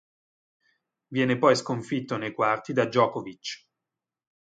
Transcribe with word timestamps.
Viene 1.09 1.37
poi 1.37 1.55
sconfitto 1.55 2.17
nei 2.17 2.33
quarti 2.33 2.73
da 2.73 2.85
Djokovic. 2.87 3.67